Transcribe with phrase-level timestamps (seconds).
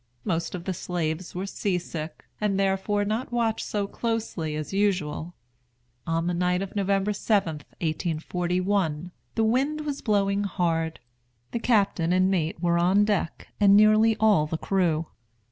[0.25, 4.73] Most of the slaves were sea sick, and therefore were not watched so closely as
[4.73, 5.35] usual.
[6.07, 10.99] On the night of November 7, 1841, the wind was blowing hard.
[11.51, 15.05] The captain and mate were on deck, and nearly all the crew.